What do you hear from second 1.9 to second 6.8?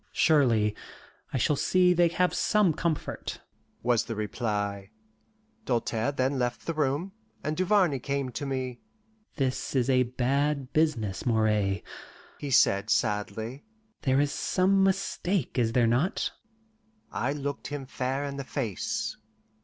they have some comfort," was the reply. Doltaire then left the